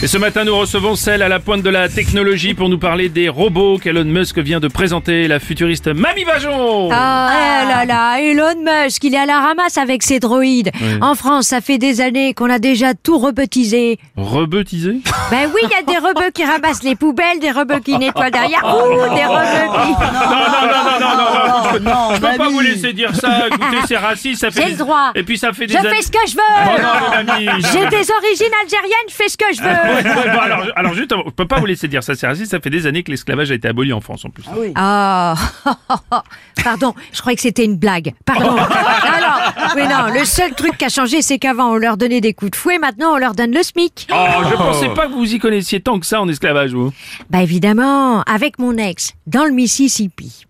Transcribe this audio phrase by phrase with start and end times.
[0.00, 3.08] Et ce matin, nous recevons celle à la pointe de la technologie pour nous parler
[3.08, 6.88] des robots qu'Elon Musk vient de présenter, la futuriste Mamie Bajon.
[6.92, 10.70] Ah, eh là là, Elon Musk, il est à la ramasse avec ses droïdes.
[11.00, 13.98] En France, ça fait des années qu'on a déjà tout rebaptisé.
[14.16, 14.98] Rebaptisé?
[15.32, 18.30] Ben oui, il y a des robots qui ramassent les poubelles, des robots qui nettoient
[18.30, 19.90] derrière, ouh, des robots qui...
[19.90, 21.27] Non, non, non, non, non, non,
[22.14, 23.46] je peux, je peux pas vous laisser dire ça.
[23.48, 24.60] Écoutez, c'est raciste, ça fait.
[24.60, 25.10] J'ai des- le droit.
[25.14, 27.46] Et puis ça fait des Je fais ce que je Oh veux non, Mamie.
[27.72, 30.94] J'ai des origines algériennes, je fais ce que je veux Ouais, ouais, bon, alors, alors
[30.94, 32.50] juste, je peux pas vous laisser dire ça, c'est raciste.
[32.50, 34.44] Ça fait des années que l'esclavage a été aboli en France en plus.
[34.74, 35.34] Ah,
[36.64, 38.14] pardon, je croyais que c'était une blague.
[38.24, 38.56] Pardon.
[38.56, 42.34] Alors, oui, non, le seul truc qui a changé, c'est qu'avant, on leur donnait des
[42.34, 44.08] coups de fouet, maintenant, on leur donne le SMIC.
[44.12, 44.16] Oh,
[44.50, 46.92] je pensais pas que vous y connaissiez tant que ça en esclavage, vous.
[47.30, 50.46] Bah évidemment, avec mon ex, dans le Mississippi.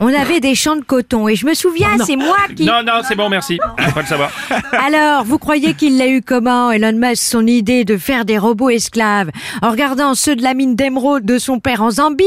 [0.00, 2.64] On avait des champs de coton et je me souviens, c'est moi qui...
[2.64, 3.58] Non, non, c'est bon, merci.
[3.78, 4.30] Faut pas le savoir.
[4.86, 8.70] Alors, vous croyez qu'il l'a eu comment, Elon Musk, son idée de faire des robots
[8.70, 9.30] esclaves?
[9.62, 12.24] En regardant ceux de la mine d'émeraude de son père en Zambie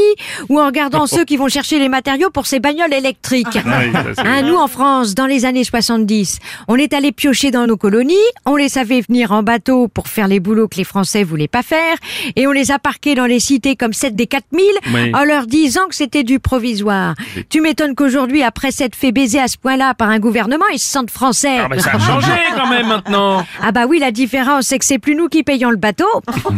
[0.50, 3.48] ou en regardant ceux qui vont chercher les matériaux pour ses bagnoles électriques?
[3.54, 3.62] Oui,
[3.94, 7.68] ça, c'est- Hein, nous, en France, dans les années 70, on est allé piocher dans
[7.68, 11.24] nos colonies, on les savait venir en bateau pour faire les boulots que les Français
[11.24, 11.98] voulaient pas faire,
[12.36, 15.12] et on les a parqués dans les cités comme 7 des 4000, Oui.
[15.14, 17.16] en leur disant que c'était du provisoire.
[17.50, 20.90] Tu m'étonnes qu'aujourd'hui, après s'être fait baiser à ce point-là par un gouvernement, ils se
[20.92, 21.60] sentent français.
[21.64, 23.46] Ah, mais ça a changé quand même maintenant.
[23.62, 26.06] Ah bah oui, la différence, c'est que c'est plus nous qui payons le bateau.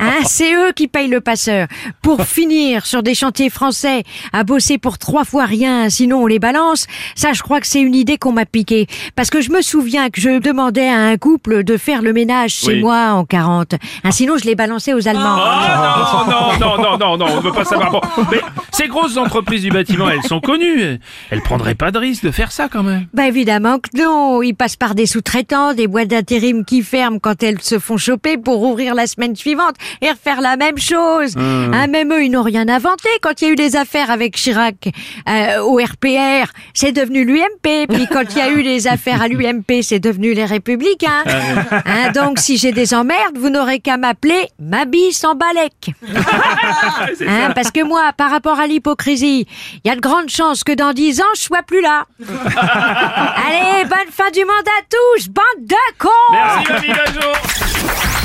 [0.00, 1.66] Hein, c'est eux qui payent le passeur.
[2.02, 6.38] Pour finir sur des chantiers français, à bosser pour trois fois rien, sinon on les
[6.38, 8.86] balance, ça je crois que c'est une idée qu'on m'a piquée.
[9.16, 12.52] Parce que je me souviens que je demandais à un couple de faire le ménage
[12.52, 12.80] chez Oui.
[12.80, 13.74] moi en 40.
[14.04, 15.36] Hein, sinon je les balançais aux Allemands.
[15.38, 17.90] Ah non, non, non, non, non, non, on ne veut pas savoir.
[17.92, 18.40] Bon, mais
[18.72, 20.98] ces grosses entreprises du bâtiment, elles sont connues.
[21.30, 23.06] Elles prendraient pas de risque de faire ça quand même.
[23.12, 27.42] Bah évidemment que non, ils passent par des sous-traitants, des boîtes d'intérim qui ferment quand
[27.42, 31.34] elles se font choper pour ouvrir la semaine suivante et refaire la même chose.
[31.36, 33.08] Hein, même eux, ils n'ont rien inventé.
[33.20, 34.88] Quand il y a eu les affaires avec Chirac
[35.28, 37.86] euh, au RPR, c'est devenu l'UMP.
[37.88, 41.24] Puis quand il y a eu les affaires à l'UMP, c'est devenu les Républicains.
[41.26, 45.90] Hein, donc si j'ai des emmerdes, vous n'aurez qu'à m'appeler Mabi sans balèque.
[47.26, 49.46] Hein, parce que moi, par rapport à l'hypocrisie,
[49.84, 52.06] il y a de grandes chances que dans dix ans, je sois plus là.
[52.20, 56.08] Allez, bonne fin du monde à tous, bande de cons.
[56.32, 58.21] Merci, Mamie